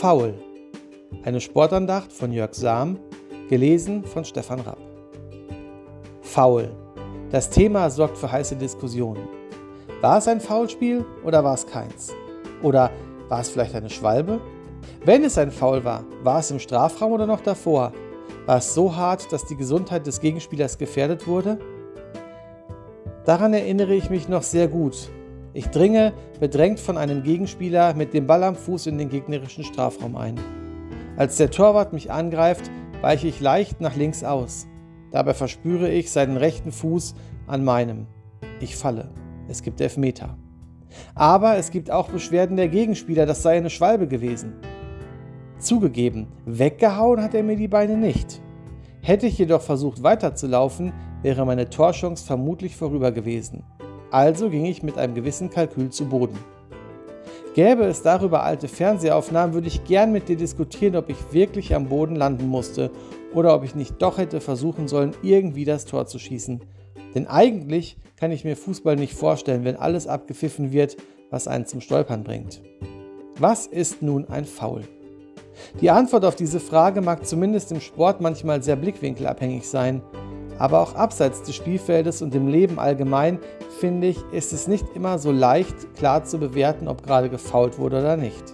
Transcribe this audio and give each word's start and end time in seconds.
Faul. 0.00 0.34
Eine 1.22 1.40
Sportandacht 1.40 2.12
von 2.12 2.30
Jörg 2.30 2.52
Sam, 2.52 2.98
gelesen 3.48 4.04
von 4.04 4.26
Stefan 4.26 4.60
Rapp. 4.60 4.76
Faul. 6.20 6.68
Das 7.30 7.48
Thema 7.48 7.88
sorgt 7.88 8.18
für 8.18 8.30
heiße 8.30 8.56
Diskussionen. 8.56 9.26
War 10.02 10.18
es 10.18 10.28
ein 10.28 10.42
Foulspiel 10.42 11.02
oder 11.24 11.42
war 11.42 11.54
es 11.54 11.66
keins? 11.66 12.12
Oder 12.62 12.90
war 13.30 13.40
es 13.40 13.48
vielleicht 13.48 13.74
eine 13.74 13.88
Schwalbe? 13.88 14.38
Wenn 15.02 15.24
es 15.24 15.38
ein 15.38 15.50
Foul 15.50 15.82
war, 15.82 16.04
war 16.22 16.40
es 16.40 16.50
im 16.50 16.58
Strafraum 16.58 17.12
oder 17.12 17.26
noch 17.26 17.40
davor? 17.40 17.94
War 18.44 18.58
es 18.58 18.74
so 18.74 18.94
hart, 18.94 19.32
dass 19.32 19.46
die 19.46 19.56
Gesundheit 19.56 20.06
des 20.06 20.20
Gegenspielers 20.20 20.76
gefährdet 20.76 21.26
wurde? 21.26 21.58
Daran 23.24 23.54
erinnere 23.54 23.94
ich 23.94 24.10
mich 24.10 24.28
noch 24.28 24.42
sehr 24.42 24.68
gut. 24.68 25.08
Ich 25.56 25.68
dringe, 25.68 26.12
bedrängt 26.38 26.78
von 26.80 26.98
einem 26.98 27.22
Gegenspieler, 27.22 27.94
mit 27.94 28.12
dem 28.12 28.26
Ball 28.26 28.44
am 28.44 28.56
Fuß 28.56 28.88
in 28.88 28.98
den 28.98 29.08
gegnerischen 29.08 29.64
Strafraum 29.64 30.14
ein. 30.14 30.38
Als 31.16 31.38
der 31.38 31.50
Torwart 31.50 31.94
mich 31.94 32.12
angreift, 32.12 32.70
weiche 33.00 33.26
ich 33.26 33.40
leicht 33.40 33.80
nach 33.80 33.96
links 33.96 34.22
aus. 34.22 34.66
Dabei 35.12 35.32
verspüre 35.32 35.90
ich 35.90 36.10
seinen 36.10 36.36
rechten 36.36 36.72
Fuß 36.72 37.14
an 37.46 37.64
meinem. 37.64 38.06
Ich 38.60 38.76
falle. 38.76 39.08
Es 39.48 39.62
gibt 39.62 39.80
Elfmeter. 39.80 40.36
Aber 41.14 41.56
es 41.56 41.70
gibt 41.70 41.90
auch 41.90 42.10
Beschwerden 42.10 42.58
der 42.58 42.68
Gegenspieler, 42.68 43.24
das 43.24 43.42
sei 43.42 43.56
eine 43.56 43.70
Schwalbe 43.70 44.08
gewesen. 44.08 44.52
Zugegeben, 45.58 46.26
weggehauen 46.44 47.22
hat 47.22 47.32
er 47.32 47.42
mir 47.42 47.56
die 47.56 47.66
Beine 47.66 47.96
nicht. 47.96 48.42
Hätte 49.00 49.26
ich 49.26 49.38
jedoch 49.38 49.62
versucht 49.62 50.02
weiterzulaufen, 50.02 50.92
wäre 51.22 51.46
meine 51.46 51.70
Torchance 51.70 52.26
vermutlich 52.26 52.76
vorüber 52.76 53.10
gewesen. 53.10 53.64
Also 54.16 54.48
ging 54.48 54.64
ich 54.64 54.82
mit 54.82 54.96
einem 54.96 55.14
gewissen 55.14 55.50
Kalkül 55.50 55.90
zu 55.90 56.06
Boden. 56.06 56.38
Gäbe 57.54 57.84
es 57.84 58.00
darüber 58.00 58.44
alte 58.44 58.66
Fernsehaufnahmen, 58.66 59.52
würde 59.52 59.68
ich 59.68 59.84
gern 59.84 60.10
mit 60.10 60.30
dir 60.30 60.38
diskutieren, 60.38 60.96
ob 60.96 61.10
ich 61.10 61.34
wirklich 61.34 61.74
am 61.74 61.90
Boden 61.90 62.16
landen 62.16 62.48
musste 62.48 62.90
oder 63.34 63.54
ob 63.54 63.62
ich 63.62 63.74
nicht 63.74 64.00
doch 64.00 64.16
hätte 64.16 64.40
versuchen 64.40 64.88
sollen, 64.88 65.14
irgendwie 65.22 65.66
das 65.66 65.84
Tor 65.84 66.06
zu 66.06 66.18
schießen. 66.18 66.62
Denn 67.14 67.26
eigentlich 67.26 67.98
kann 68.18 68.32
ich 68.32 68.42
mir 68.42 68.56
Fußball 68.56 68.96
nicht 68.96 69.12
vorstellen, 69.12 69.66
wenn 69.66 69.76
alles 69.76 70.06
abgepfiffen 70.06 70.72
wird, 70.72 70.96
was 71.28 71.46
einen 71.46 71.66
zum 71.66 71.82
Stolpern 71.82 72.24
bringt. 72.24 72.62
Was 73.38 73.66
ist 73.66 74.00
nun 74.00 74.30
ein 74.30 74.46
Foul? 74.46 74.84
Die 75.82 75.90
Antwort 75.90 76.24
auf 76.24 76.36
diese 76.36 76.60
Frage 76.60 77.02
mag 77.02 77.26
zumindest 77.26 77.70
im 77.70 77.82
Sport 77.82 78.22
manchmal 78.22 78.62
sehr 78.62 78.76
blickwinkelabhängig 78.76 79.68
sein, 79.68 80.00
aber 80.58 80.80
auch 80.80 80.94
abseits 80.94 81.42
des 81.42 81.54
Spielfeldes 81.54 82.22
und 82.22 82.34
im 82.34 82.48
Leben 82.48 82.78
allgemein, 82.78 83.38
finde 83.78 84.08
ich, 84.08 84.18
ist 84.32 84.52
es 84.52 84.68
nicht 84.68 84.86
immer 84.94 85.18
so 85.18 85.30
leicht 85.32 85.94
klar 85.94 86.24
zu 86.24 86.38
bewerten, 86.38 86.88
ob 86.88 87.02
gerade 87.02 87.28
gefault 87.28 87.78
wurde 87.78 87.98
oder 87.98 88.16
nicht. 88.16 88.44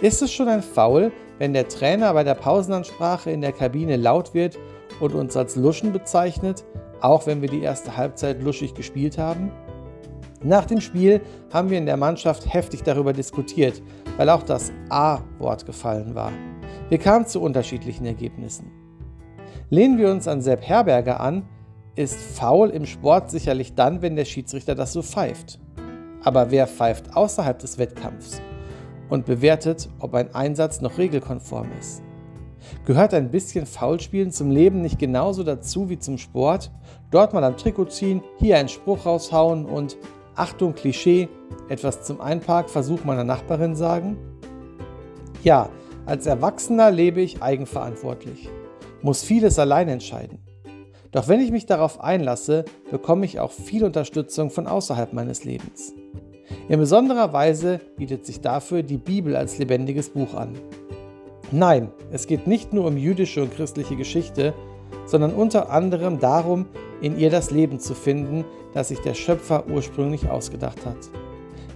Ist 0.00 0.22
es 0.22 0.32
schon 0.32 0.48
ein 0.48 0.62
Foul, 0.62 1.12
wenn 1.38 1.52
der 1.52 1.68
Trainer 1.68 2.12
bei 2.12 2.24
der 2.24 2.34
Pausenansprache 2.34 3.30
in 3.30 3.40
der 3.40 3.52
Kabine 3.52 3.96
laut 3.96 4.34
wird 4.34 4.58
und 5.00 5.14
uns 5.14 5.36
als 5.36 5.56
Luschen 5.56 5.92
bezeichnet, 5.92 6.64
auch 7.00 7.26
wenn 7.26 7.42
wir 7.42 7.48
die 7.48 7.62
erste 7.62 7.96
Halbzeit 7.96 8.42
luschig 8.42 8.74
gespielt 8.74 9.18
haben? 9.18 9.50
Nach 10.42 10.66
dem 10.66 10.80
Spiel 10.80 11.20
haben 11.52 11.70
wir 11.70 11.78
in 11.78 11.86
der 11.86 11.96
Mannschaft 11.96 12.52
heftig 12.52 12.84
darüber 12.84 13.12
diskutiert, 13.12 13.82
weil 14.16 14.28
auch 14.30 14.44
das 14.44 14.70
A-Wort 14.88 15.66
gefallen 15.66 16.14
war. 16.14 16.32
Wir 16.88 16.98
kamen 16.98 17.26
zu 17.26 17.42
unterschiedlichen 17.42 18.06
Ergebnissen. 18.06 18.87
Lehnen 19.70 19.98
wir 19.98 20.10
uns 20.10 20.26
an 20.26 20.40
Sepp 20.40 20.62
Herberger 20.66 21.20
an, 21.20 21.46
ist 21.94 22.18
faul 22.18 22.70
im 22.70 22.86
Sport 22.86 23.30
sicherlich 23.30 23.74
dann, 23.74 24.00
wenn 24.00 24.16
der 24.16 24.24
Schiedsrichter 24.24 24.74
das 24.74 24.94
so 24.94 25.02
pfeift. 25.02 25.60
Aber 26.24 26.50
wer 26.50 26.66
pfeift 26.66 27.14
außerhalb 27.14 27.58
des 27.58 27.76
Wettkampfs 27.76 28.40
und 29.10 29.26
bewertet, 29.26 29.90
ob 29.98 30.14
ein 30.14 30.34
Einsatz 30.34 30.80
noch 30.80 30.96
regelkonform 30.96 31.68
ist? 31.78 32.02
Gehört 32.86 33.12
ein 33.12 33.30
bisschen 33.30 33.66
Foulspielen 33.66 34.30
zum 34.30 34.50
Leben 34.50 34.80
nicht 34.80 34.98
genauso 34.98 35.42
dazu 35.42 35.90
wie 35.90 35.98
zum 35.98 36.16
Sport? 36.16 36.70
Dort 37.10 37.34
mal 37.34 37.44
am 37.44 37.58
Trikot 37.58 37.86
ziehen, 37.86 38.22
hier 38.38 38.56
einen 38.56 38.70
Spruch 38.70 39.04
raushauen 39.04 39.66
und 39.66 39.98
Achtung 40.34 40.74
Klischee, 40.74 41.28
etwas 41.68 42.04
zum 42.04 42.22
Einparkversuch 42.22 43.04
meiner 43.04 43.24
Nachbarin 43.24 43.76
sagen? 43.76 44.16
Ja, 45.42 45.68
als 46.06 46.26
Erwachsener 46.26 46.90
lebe 46.90 47.20
ich 47.20 47.42
eigenverantwortlich, 47.42 48.48
muss 49.02 49.22
vieles 49.22 49.58
allein 49.58 49.88
entscheiden. 49.88 50.38
Doch 51.10 51.28
wenn 51.28 51.40
ich 51.40 51.50
mich 51.50 51.66
darauf 51.66 52.00
einlasse, 52.00 52.64
bekomme 52.90 53.24
ich 53.24 53.40
auch 53.40 53.50
viel 53.50 53.84
Unterstützung 53.84 54.50
von 54.50 54.66
außerhalb 54.66 55.12
meines 55.12 55.44
Lebens. 55.44 55.94
In 56.68 56.78
besonderer 56.78 57.32
Weise 57.32 57.80
bietet 57.96 58.26
sich 58.26 58.40
dafür 58.40 58.82
die 58.82 58.98
Bibel 58.98 59.36
als 59.36 59.58
lebendiges 59.58 60.10
Buch 60.10 60.34
an. 60.34 60.58
Nein, 61.50 61.90
es 62.12 62.26
geht 62.26 62.46
nicht 62.46 62.74
nur 62.74 62.86
um 62.86 62.98
jüdische 62.98 63.42
und 63.42 63.54
christliche 63.54 63.96
Geschichte, 63.96 64.52
sondern 65.06 65.32
unter 65.32 65.70
anderem 65.70 66.18
darum, 66.18 66.66
in 67.00 67.18
ihr 67.18 67.30
das 67.30 67.50
Leben 67.50 67.80
zu 67.80 67.94
finden, 67.94 68.44
das 68.74 68.88
sich 68.88 68.98
der 69.00 69.14
Schöpfer 69.14 69.64
ursprünglich 69.68 70.28
ausgedacht 70.28 70.84
hat. 70.84 70.98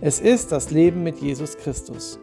Es 0.02 0.20
ist 0.20 0.52
das 0.52 0.70
Leben 0.70 1.02
mit 1.02 1.20
Jesus 1.20 1.56
Christus. 1.56 2.18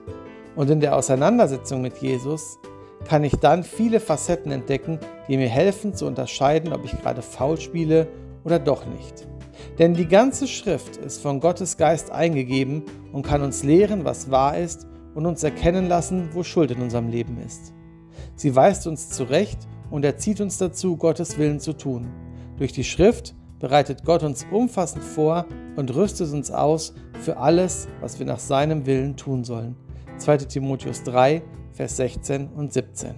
Und 0.56 0.70
in 0.70 0.80
der 0.80 0.96
Auseinandersetzung 0.96 1.82
mit 1.82 1.98
Jesus 2.00 2.60
kann 3.06 3.24
ich 3.24 3.34
dann 3.34 3.64
viele 3.64 4.00
Facetten 4.00 4.52
entdecken, 4.52 5.00
die 5.28 5.38
mir 5.38 5.50
helfen 5.50 5.94
zu 5.94 6.06
unterscheiden, 6.06 6.74
ob 6.74 6.86
ich 6.86 6.92
gerade 6.92 7.22
faul 7.22 7.60
spiele 7.60 8.08
oder 8.44 8.60
doch 8.60 8.86
nicht. 8.86 9.28
Denn 9.78 9.94
die 9.94 10.08
ganze 10.08 10.48
Schrift 10.48 10.98
ist 10.98 11.22
von 11.22 11.40
Gottes 11.40 11.78
Geist 11.78 12.12
eingegeben 12.12 12.84
und 13.12 13.26
kann 13.26 13.42
uns 13.42 13.64
lehren, 13.64 14.06
was 14.06 14.32
wahr 14.32 14.58
ist 14.58 14.88
und 15.16 15.26
uns 15.26 15.44
erkennen 15.44 15.88
lassen, 15.88 16.30
wo 16.34 16.44
Schuld 16.44 16.72
in 16.72 16.82
unserem 16.82 17.10
Leben 17.10 17.38
ist. 17.46 17.74
Sie 18.36 18.56
weist 18.56 18.88
uns 18.88 19.10
zurecht 19.10 19.60
und 19.90 20.06
erzieht 20.06 20.40
uns 20.42 20.58
dazu, 20.58 20.98
Gottes 20.98 21.38
Willen 21.38 21.60
zu 21.60 21.74
tun. 21.74 22.08
Durch 22.58 22.72
die 22.72 22.84
Schrift 22.84 23.36
bereitet 23.60 24.06
Gott 24.06 24.24
uns 24.24 24.46
umfassend 24.52 25.04
vor 25.04 25.46
und 25.76 25.94
rüstet 25.94 26.32
uns 26.32 26.52
aus 26.52 26.94
für 27.22 27.38
alles, 27.38 27.88
was 28.00 28.20
wir 28.20 28.26
nach 28.26 28.40
seinem 28.40 28.86
Willen 28.86 29.18
tun 29.18 29.44
sollen. 29.44 29.76
2 30.18 30.38
Timotheus 30.38 31.04
3, 31.04 31.42
Vers 31.80 31.96
16 31.96 32.50
und 32.50 32.74
17. 32.74 33.16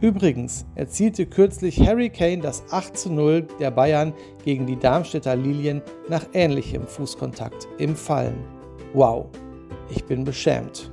Übrigens 0.00 0.64
erzielte 0.74 1.26
kürzlich 1.26 1.86
Harry 1.86 2.08
Kane 2.08 2.38
das 2.38 2.64
8 2.70 2.96
zu 2.96 3.12
0 3.12 3.46
der 3.60 3.70
Bayern 3.70 4.14
gegen 4.42 4.64
die 4.64 4.78
Darmstädter 4.78 5.36
Lilien 5.36 5.82
nach 6.08 6.24
ähnlichem 6.32 6.86
Fußkontakt 6.86 7.68
im 7.76 7.94
Fallen. 7.94 8.42
Wow, 8.94 9.26
ich 9.90 10.02
bin 10.06 10.24
beschämt. 10.24 10.90